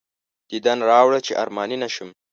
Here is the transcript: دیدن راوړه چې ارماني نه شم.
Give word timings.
دیدن 0.51 0.79
راوړه 0.89 1.19
چې 1.25 1.31
ارماني 1.43 1.77
نه 1.83 1.89
شم. 1.95 2.09